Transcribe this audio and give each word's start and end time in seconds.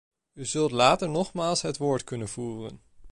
U 0.33 0.45
zult 0.45 0.71
later 0.71 1.09
nogmaals 1.09 1.61
het 1.61 1.77
woord 1.77 2.03
kunnen 2.03 2.29
voeren. 2.29 2.79